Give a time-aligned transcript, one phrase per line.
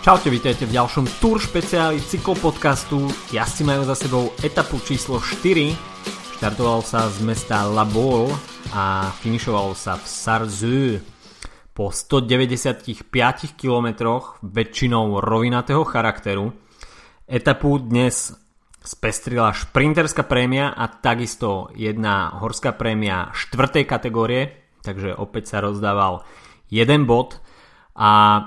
[0.00, 3.04] Čaute, vítajte v ďalšom Tour špeciáli cyklopodcastu.
[3.36, 5.76] Jazdci majú za sebou etapu číslo 4.
[6.40, 8.32] Štartoval sa z mesta La Baule
[8.72, 11.04] a finišoval sa v Sarzeux
[11.76, 13.04] po 195
[13.60, 13.88] km
[14.40, 16.56] väčšinou rovinatého charakteru.
[17.28, 18.32] Etapu dnes
[18.80, 26.24] spestrila šprinterská prémia a takisto jedna horská prémia štvrtej kategórie, takže opäť sa rozdával
[26.72, 27.44] jeden bod
[27.92, 28.40] a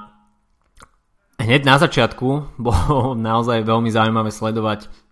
[1.43, 5.03] hneď na začiatku bolo naozaj veľmi zaujímavé sledovať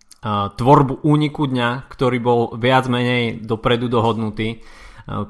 [0.55, 4.61] tvorbu úniku dňa, ktorý bol viac menej dopredu dohodnutý,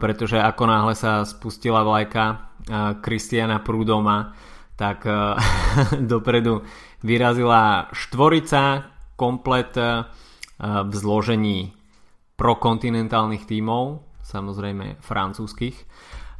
[0.04, 2.52] pretože ako náhle sa spustila vlajka
[3.00, 4.36] Kristiana Prúdoma,
[4.76, 5.08] tak
[6.12, 6.68] dopredu
[7.08, 8.84] vyrazila štvorica
[9.16, 9.72] komplet
[10.60, 11.72] v zložení
[12.36, 15.78] prokontinentálnych tímov, samozrejme francúzskych.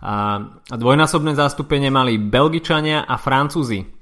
[0.02, 4.01] A dvojnásobné zastúpenie mali Belgičania a Francúzi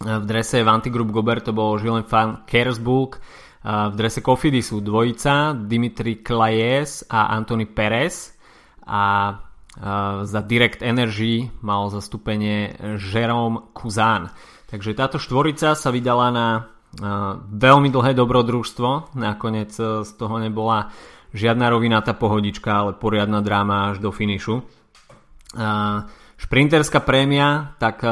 [0.00, 3.22] v drese Vanty Group Gobert to bol Žilen Fan Kersburg,
[3.64, 8.36] v drese Kofidisu dvojica Dimitri Klajes a Antony Perez
[8.84, 9.32] a
[10.20, 14.28] za Direct Energy mal zastúpenie Jerome Kuzán.
[14.68, 16.48] Takže táto štvorica sa vydala na
[17.48, 19.16] veľmi dlhé dobrodružstvo.
[19.16, 20.92] Nakoniec z toho nebola
[21.32, 24.60] žiadna rovinatá pohodička, ale poriadna dráma až do finišu.
[26.36, 28.04] Šprinterská prémia, tak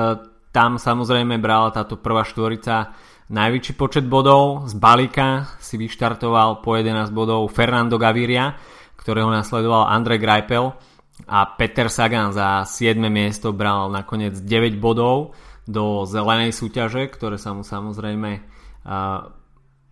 [0.53, 2.93] tam samozrejme brala táto prvá štvorica
[3.33, 4.69] najväčší počet bodov.
[4.69, 8.53] Z balíka si vyštartoval po 11 bodov Fernando Gaviria,
[9.01, 10.77] ktorého nasledoval Andrej Greipel
[11.25, 13.01] a Peter Sagan za 7.
[13.09, 15.33] miesto bral nakoniec 9 bodov
[15.65, 18.31] do zelenej súťaže, ktoré sa mu samozrejme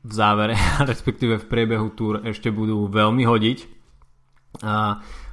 [0.00, 0.54] v závere,
[0.90, 3.58] respektíve v priebehu túr ešte budú veľmi hodiť.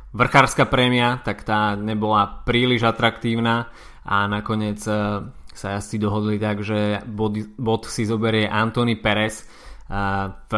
[0.08, 3.68] Vrchárska prémia, tak tá nebola príliš atraktívna
[4.08, 9.44] a nakoniec e, sa asi dohodli tak, že bod, bod si zoberie Anthony Perez
[9.88, 10.54] v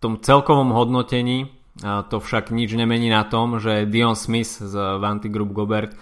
[0.00, 5.56] tom celkovom hodnotení to však nič nemení na tom, že Dion Smith z Vanty Group
[5.56, 5.96] Gobert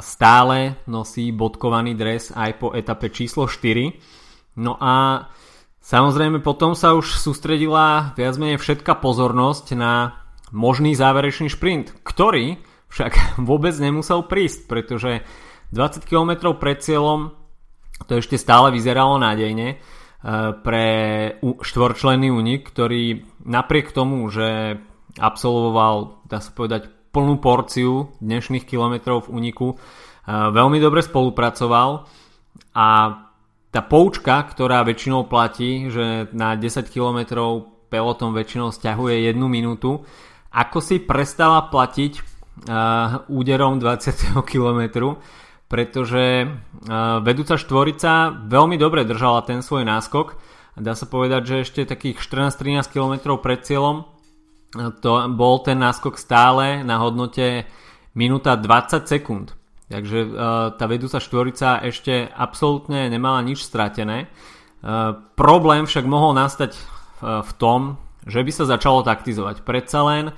[0.00, 4.58] stále nosí bodkovaný dres aj po etape číslo 4.
[4.58, 5.28] No a
[5.84, 10.18] samozrejme potom sa už sústredila viac menej všetká pozornosť na
[10.50, 12.58] možný záverečný šprint, ktorý
[12.90, 13.12] však
[13.48, 15.22] vôbec nemusel prísť, pretože
[15.72, 17.32] 20 km pred cieľom
[18.04, 19.78] to ešte stále vyzeralo nádejne eh,
[20.60, 20.86] pre
[21.42, 24.78] štvorčlenný únik, ktorý napriek tomu, že
[25.18, 32.08] absolvoval, dá sa povedať, plnú porciu dnešných kilometrov v úniku, eh, veľmi dobre spolupracoval
[32.76, 32.88] a
[33.72, 37.24] tá poučka, ktorá väčšinou platí, že na 10 km
[37.88, 40.04] peloton väčšinou stiahuje jednu minútu,
[40.52, 42.12] ako si prestala platiť
[42.68, 45.16] uh, úderom 20 km,
[45.72, 50.36] pretože uh, vedúca štvorica veľmi dobre držala ten svoj náskok.
[50.76, 56.20] Dá sa povedať, že ešte takých 14-13 km pred cieľom uh, to bol ten náskok
[56.20, 57.64] stále na hodnote
[58.12, 59.56] minúta 20 sekúnd.
[59.88, 60.28] Takže uh,
[60.76, 64.28] tá vedúca štvorica ešte absolútne nemala nič stratené.
[65.38, 66.74] Problém však mohol nastať
[67.22, 69.62] v tom, že by sa začalo taktizovať.
[69.62, 70.34] Predsa len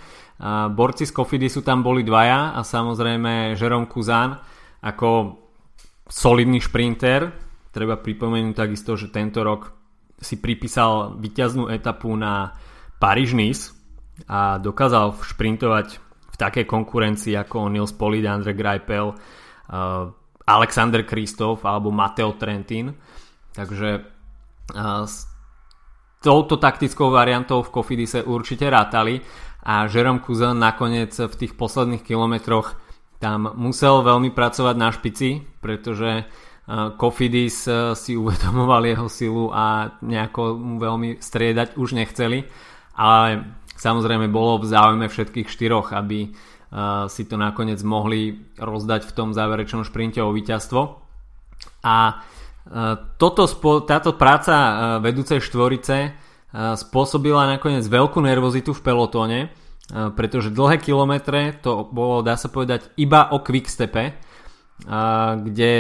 [0.77, 4.37] borci z Kofidisu tam boli dvaja a samozrejme Jerome Kuzan
[4.85, 5.41] ako
[6.05, 7.33] solidný šprinter.
[7.73, 9.73] Treba pripomenúť takisto, že tento rok
[10.21, 12.55] si pripísal vyťaznú etapu na
[13.01, 13.75] Paríž-Nice
[14.31, 15.89] a dokázal šprintovať
[16.31, 20.07] v takej konkurencii ako Nils Polid, Andre Greipel, uh,
[20.47, 22.95] Alexander Kristof alebo Mateo Trentin.
[23.55, 25.27] Takže uh, s
[26.23, 29.19] touto taktickou variantou v Kofidise určite rátali
[29.67, 32.84] a Jerome Kuzen nakoniec v tých posledných kilometroch
[33.25, 36.29] tam musel veľmi pracovať na špici, pretože
[37.01, 42.45] Kofidis e, si uvedomoval jeho silu a nejako mu veľmi striedať už nechceli,
[42.93, 43.49] ale
[43.81, 46.31] samozrejme bolo v záujme všetkých štyroch, aby e,
[47.09, 51.01] si to nakoniec mohli rozdať v tom záverečnom šprinte o víťazstvo.
[51.85, 52.21] A
[53.21, 53.45] toto,
[53.85, 54.57] táto práca
[55.05, 56.17] vedúcej štvorice
[56.57, 59.53] spôsobila nakoniec veľkú nervozitu v pelotóne,
[59.91, 64.17] pretože dlhé kilometre to bolo, dá sa povedať, iba o quickstepe,
[65.45, 65.73] kde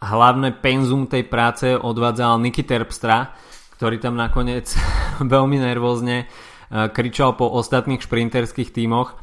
[0.00, 3.36] hlavné penzum tej práce odvádzal Niky Terpstra,
[3.78, 4.72] ktorý tam nakoniec
[5.34, 6.26] veľmi nervózne
[6.70, 9.18] kričal po ostatných šprinterských tímoch.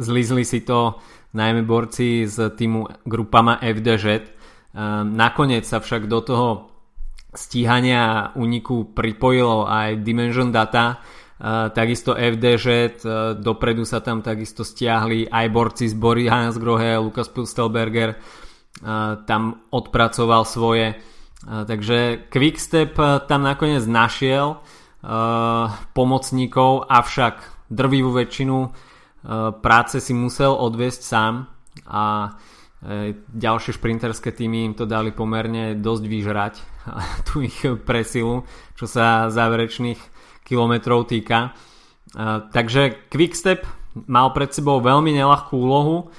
[0.00, 1.00] Zlizli si to
[1.32, 4.36] najmä borci z týmu grupama FDŽ.
[5.08, 6.48] Nakoniec sa však do toho
[7.32, 11.00] stíhania úniku pripojilo aj Dimension Data,
[11.72, 12.96] takisto FDŽ,
[13.36, 18.16] dopredu sa tam takisto stiahli aj borci z Bory Hansgrohe, Lukas Pustelberger
[19.28, 20.96] tam odpracoval svoje.
[21.44, 22.96] Takže Quickstep
[23.28, 24.64] tam nakoniec našiel
[25.92, 28.72] pomocníkov, avšak drvivú väčšinu
[29.60, 31.34] práce si musel odviesť sám
[31.86, 32.34] a
[33.32, 36.54] ďalšie šprinterské týmy im to dali pomerne dosť vyžrať
[37.26, 38.46] tú ich presilu,
[38.78, 40.15] čo sa záverečných
[40.46, 41.50] kilometrov týka.
[42.54, 43.66] Takže Quickstep
[44.06, 46.14] mal pred sebou veľmi nelahkú úlohu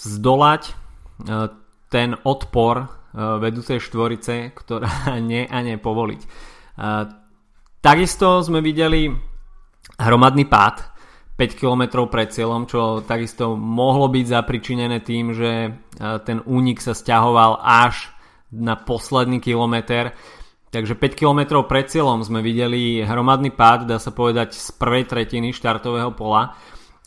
[0.00, 0.72] zdolať
[1.92, 6.20] ten odpor vedúcej štvorice, ktorá nie a nie povoliť.
[7.84, 9.12] Takisto sme videli
[10.00, 10.94] hromadný pád
[11.34, 15.74] 5 km pred cieľom, čo takisto mohlo byť zapričinené tým, že
[16.22, 18.14] ten únik sa stiahoval až
[18.54, 20.14] na posledný kilometr.
[20.74, 25.54] Takže 5 km pred cieľom sme videli hromadný pád, dá sa povedať, z prvej tretiny
[25.54, 26.58] štartového pola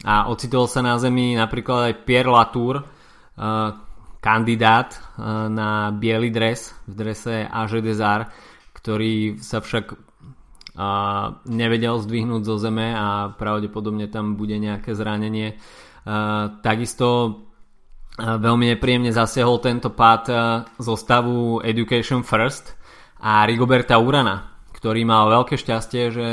[0.07, 2.87] a ocitol sa na zemi napríklad aj Pierre Latour,
[4.23, 4.95] kandidát
[5.51, 8.31] na biely dres v drese Age Desar,
[8.71, 9.99] ktorý sa však
[11.51, 15.59] nevedel zdvihnúť zo zeme a pravdepodobne tam bude nejaké zranenie.
[16.63, 17.35] Takisto
[18.15, 20.23] veľmi nepríjemne zasiahol tento pád
[20.79, 22.79] zo stavu Education First
[23.21, 26.27] a Rigoberta Urana, ktorý mal veľké šťastie, že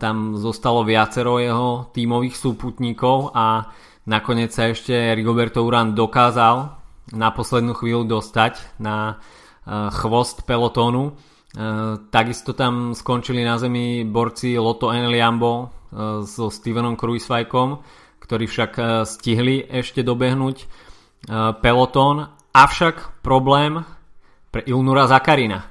[0.00, 3.68] tam zostalo viacero jeho tímových súputníkov a
[4.08, 6.72] nakoniec sa ešte Rigoberto Uran dokázal
[7.12, 9.20] na poslednú chvíľu dostať na
[9.92, 11.12] chvost pelotónu
[11.48, 17.80] Eh, takisto tam skončili na zemi borci Lotto Eneliambo eh, so Stevenom Kruisvajkom,
[18.20, 18.72] ktorí však
[19.08, 20.68] stihli ešte dobehnúť
[21.64, 22.28] pelotón.
[22.52, 23.80] Avšak problém
[24.52, 25.64] pre Ilnura Zakarina.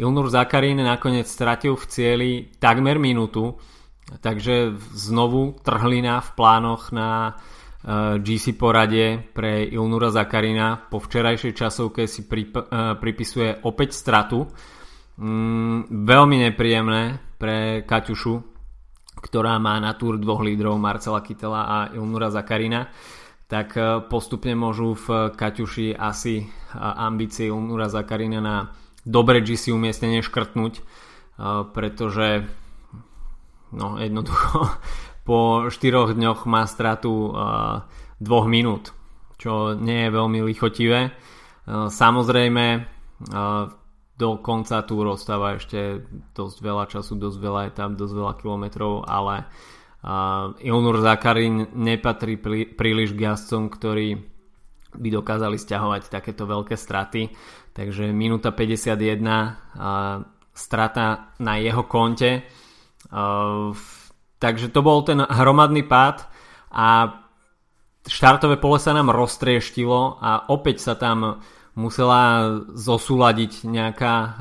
[0.00, 3.60] Ilnur Zakarin nakoniec stratil v cieli takmer minútu,
[4.24, 7.36] takže znovu trhlina v plánoch na
[8.20, 10.80] GC porade pre Ilnura Zakarina.
[10.88, 12.24] Po včerajšej časovke si
[12.96, 14.48] pripisuje opäť stratu
[15.20, 18.40] Mm, veľmi nepríjemné pre Kaťušu,
[19.20, 22.88] ktorá má na túr dvoch lídrov Marcela Kytela a Ilnura Zakarina
[23.44, 26.44] tak e, postupne môžu v Kaťuši asi e,
[26.80, 28.72] ambície Ilnura Zakarina na
[29.04, 30.82] dobre GC umiestnenie škrtnúť, e,
[31.72, 32.48] pretože
[33.72, 34.74] no jednoducho
[35.28, 38.90] po 4 dňoch má stratu 2 minút,
[39.38, 41.14] čo nie je veľmi lichotivé.
[41.70, 42.88] Samozrejme
[44.20, 46.02] do konca tu ostáva ešte
[46.34, 49.48] dosť veľa času, dosť veľa etap, dosť veľa kilometrov, ale
[50.60, 54.20] Ilnur Zakarin nepatrí prí, príliš k jazdcom, ktorí
[54.96, 57.32] by dokázali stiahovať takéto veľké straty.
[57.70, 62.44] Takže minúta 51 uh, strata na jeho konte.
[64.40, 66.30] Takže to bol ten hromadný pád
[66.70, 67.18] a
[68.06, 71.42] štartové pole sa nám roztrieštilo a opäť sa tam
[71.74, 74.32] musela zosúľadiť nejaká uh,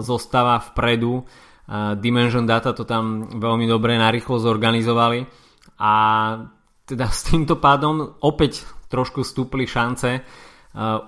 [0.00, 1.24] zostava vpredu.
[1.68, 5.26] Uh, Dimension Data to tam veľmi dobre narýchlo zorganizovali
[5.78, 5.94] a
[6.88, 10.22] teda s týmto pádom opäť trošku stúpli šance uh,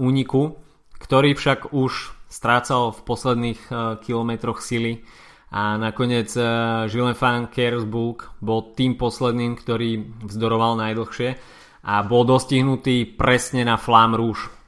[0.02, 0.58] úniku,
[1.00, 5.02] ktorý však už strácal v posledných uh, kilometroch sily
[5.50, 11.35] a nakoniec uh, Gilles van Kersburg bol tým posledným, ktorý vzdoroval najdlhšie
[11.80, 14.61] a bol dostihnutý presne na Flam Rouge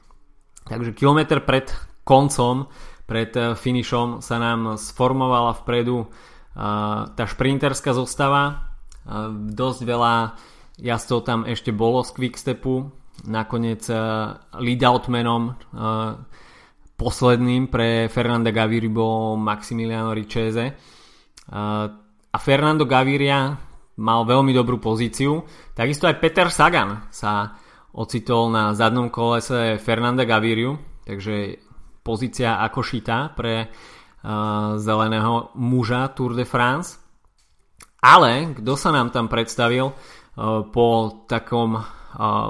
[0.63, 1.69] Takže kilometr pred
[2.07, 2.71] koncom,
[3.07, 6.11] pred eh, finišom sa nám sformovala vpredu
[6.53, 8.77] tá šprinterská zostava.
[9.33, 10.37] Dosť veľa
[10.77, 12.93] jazdcov tam ešte bolo z Quickstepu.
[13.23, 13.87] Nakoniec
[14.59, 15.55] lead menom
[16.99, 20.67] posledným pre Fernanda Gaviri bol Maximiliano Ricese.
[22.33, 23.53] A Fernando Gaviria
[24.01, 25.45] mal veľmi dobrú pozíciu.
[25.77, 27.55] Takisto aj Peter Sagan sa
[27.93, 31.61] ocitol na zadnom kolese Fernanda Gaviriu, takže
[32.01, 33.69] pozícia ako šita pre
[34.81, 36.97] zeleného muža Tour de France.
[38.03, 39.93] Ale kto sa nám tam predstavil
[40.73, 40.89] po,
[41.31, 41.79] takom,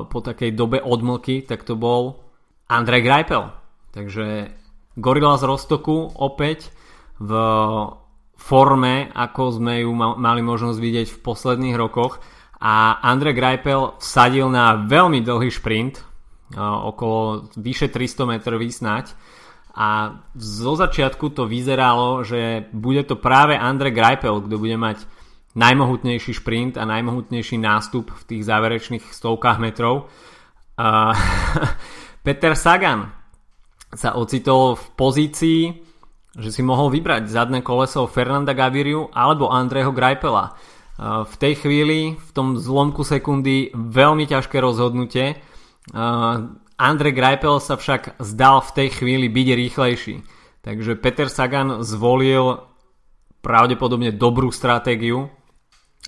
[0.08, 2.22] po takej dobe odmlky, tak to bol
[2.66, 3.54] Andrej Greipel.
[3.92, 4.50] Takže
[4.98, 6.72] Gorila z Rostoku opäť
[7.22, 7.32] v
[8.34, 12.18] forme, ako sme ju mali možnosť vidieť v posledných rokoch
[12.58, 16.02] a Andre Greipel vsadil na veľmi dlhý šprint,
[16.58, 19.14] okolo vyše 300 metrový snať
[19.72, 25.06] a zo začiatku to vyzeralo, že bude to práve Andre Greipel, kto bude mať
[25.54, 30.08] najmohutnejší šprint a najmohutnejší nástup v tých záverečných stovkách metrov.
[30.78, 31.12] Uh,
[32.26, 33.12] Peter Sagan
[33.92, 35.60] sa ocitol v pozícii,
[36.32, 40.56] že si mohol vybrať zadné koleso Fernanda Gaviriu alebo Andreho Greipela
[41.02, 45.40] v tej chvíli, v tom zlomku sekundy, veľmi ťažké rozhodnutie.
[46.78, 50.16] Andre Greipel sa však zdal v tej chvíli byť rýchlejší.
[50.62, 52.62] Takže Peter Sagan zvolil
[53.42, 55.26] pravdepodobne dobrú stratégiu,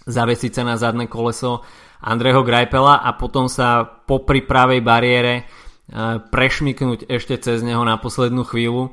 [0.02, 1.62] zavesiť sa na zadné koleso
[2.04, 5.42] Andreho Greipela a potom sa po pravej bariére e,
[6.20, 8.92] prešmiknúť ešte cez neho na poslednú chvíľu.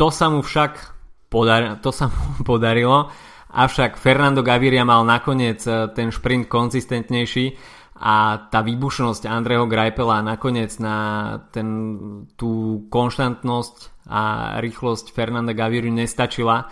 [0.00, 0.96] To sa mu však
[1.28, 3.12] podar- to sa mu podarilo,
[3.52, 10.74] avšak Fernando Gaviria mal nakoniec e, ten šprint konzistentnejší a tá výbušnosť Andreho Greipela nakoniec
[10.82, 10.96] na
[11.54, 11.68] ten,
[12.34, 16.66] tú konštantnosť a rýchlosť Fernanda Gaviriu nestačila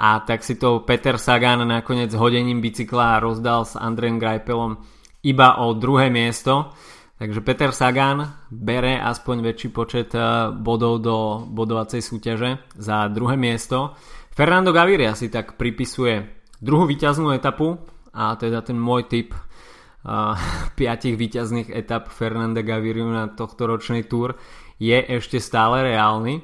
[0.00, 4.80] a tak si to Peter Sagan nakoniec hodením bicykla rozdal s Andrejom Greipelom
[5.20, 6.72] iba o druhé miesto.
[7.20, 13.92] Takže Peter Sagan bere aspoň väčší počet eh, bodov do bodovacej súťaže za druhé miesto.
[14.32, 16.24] Fernando Gaviria si tak pripisuje
[16.64, 17.76] druhú výťaznú etapu
[18.16, 20.32] a teda ten môj tip uh,
[20.80, 24.40] piatich výťazných etap Fernanda Gaviriu na tohto ročný túr
[24.80, 26.40] je ešte stále reálny.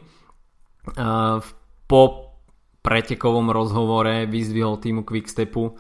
[0.92, 1.40] Uh,
[1.88, 2.25] po
[2.86, 5.74] pretekovom rozhovore vyzdvihol týmu Quickstepu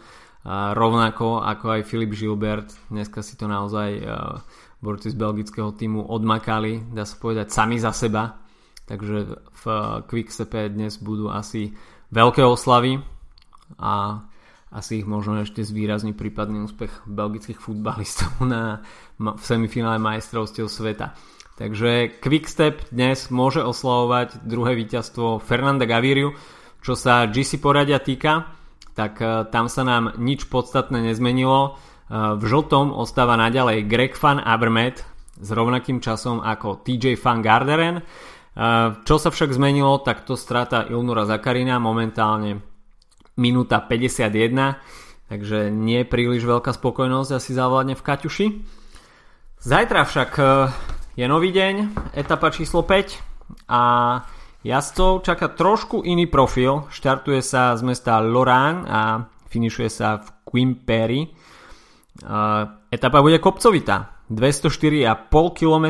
[0.74, 2.74] rovnako ako aj Filip Gilbert.
[2.90, 4.02] Dneska si to naozaj
[4.78, 8.38] borci z belgického týmu odmakali, dá sa povedať, sami za seba.
[8.86, 9.18] Takže
[9.50, 9.64] v
[10.06, 11.74] Quickstepe dnes budú asi
[12.14, 13.02] veľké oslavy
[13.82, 14.22] a
[14.70, 18.86] asi ich možno ešte zvýrazní prípadný úspech belgických futbalistov na,
[19.18, 21.18] v semifinále majstrovstiev sveta.
[21.56, 26.36] Takže Quickstep dnes môže oslavovať druhé víťazstvo Fernanda Gaviriu,
[26.86, 28.46] čo sa GC poradia týka,
[28.94, 31.74] tak e, tam sa nám nič podstatné nezmenilo.
[32.06, 35.02] E, v žltom ostáva naďalej Greg Van Avermaet
[35.34, 37.96] s rovnakým časom ako TJ Van Garderen.
[37.98, 38.02] E,
[39.02, 42.62] čo sa však zmenilo, tak to strata Ilnura Zakarina momentálne
[43.34, 44.78] minúta 51,
[45.26, 48.46] takže nie príliš veľká spokojnosť asi zavládne v Kaťuši.
[49.66, 50.30] Zajtra však
[51.18, 51.74] je nový deň,
[52.14, 53.82] etapa číslo 5 a
[54.66, 56.90] Jazdcov čaká trošku iný profil.
[56.90, 61.30] Štartuje sa z mesta Lorán a finišuje sa v Quimpery.
[62.90, 64.26] Etapa bude kopcovitá.
[64.26, 65.86] 204,5 km.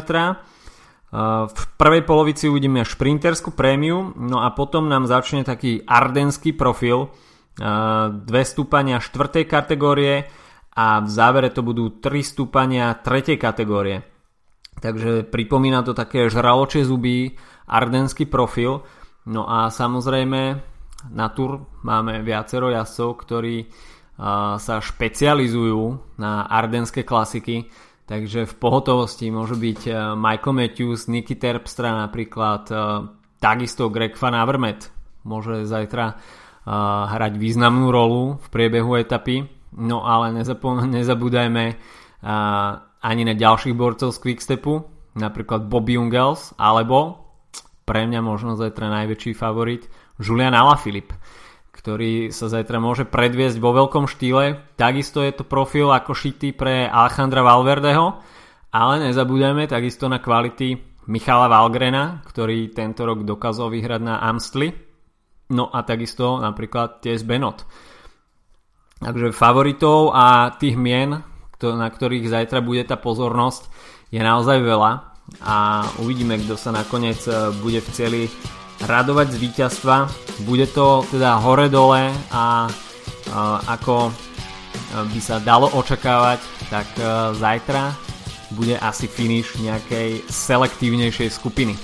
[1.48, 7.08] V prvej polovici uvidíme šprinterskú prémiu, no a potom nám začne taký ardenský profil.
[8.12, 9.48] Dve stúpania 4.
[9.48, 10.28] kategórie
[10.76, 13.40] a v závere to budú 3 stúpania 3.
[13.40, 14.04] kategórie.
[14.76, 17.32] Takže pripomína to také žraločie zuby,
[17.66, 18.84] ardenský profil.
[19.26, 20.40] No a samozrejme
[21.10, 23.56] na tur máme viacero jazdcov, ktorí
[24.56, 27.68] sa špecializujú na ardenské klasiky,
[28.08, 29.80] takže v pohotovosti môže byť
[30.16, 32.64] Michael Matthews, Niky Terpstra napríklad,
[33.36, 34.88] takisto Greg Van Avermaet
[35.28, 36.16] môže zajtra
[37.12, 39.44] hrať významnú rolu v priebehu etapy,
[39.76, 41.64] no ale nezabúdajme
[43.02, 47.28] ani na ďalších borcov z Quickstepu, napríklad Bobby Ungels alebo
[47.86, 49.86] pre mňa možno zajtra najväčší favorit
[50.18, 51.14] Julian Alaphilippe
[51.86, 54.74] ktorý sa zajtra môže predviesť vo veľkom štýle.
[54.74, 58.18] Takisto je to profil ako šitý pre Alejandra Valverdeho,
[58.74, 60.74] ale nezabúdajme takisto na kvality
[61.06, 64.74] Michala Valgrena, ktorý tento rok dokázal vyhrať na Amstli.
[65.54, 67.62] No a takisto napríklad TS Benot.
[68.98, 71.22] Takže favoritov a tých mien,
[71.62, 73.68] na ktorých zajtra bude tá pozornosť,
[74.12, 78.22] je naozaj veľa a uvidíme, kto sa nakoniec e, bude v celi
[78.86, 79.96] radovať z víťazstva.
[80.46, 82.46] Bude to teda hore-dole a, a
[83.66, 84.12] ako e,
[85.10, 87.02] by sa dalo očakávať, tak e,
[87.34, 87.90] zajtra
[88.54, 91.74] bude asi finish nejakej selektívnejšej skupiny.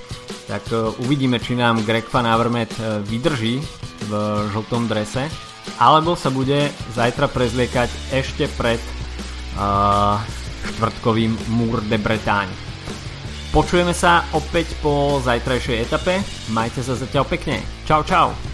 [0.46, 2.70] Tak uvidíme, či nám Greg Van Avermaet
[3.08, 3.58] vydrží
[4.06, 4.12] v
[4.54, 5.26] žltom drese,
[5.82, 8.78] alebo sa bude zajtra prezliekať ešte pred
[10.72, 12.52] štvrtkovým Mour de Bretagne.
[13.52, 16.24] Počujeme sa opäť po zajtrajšej etape.
[16.56, 17.60] Majte sa zatiaľ pekne.
[17.84, 18.51] Čau, čau.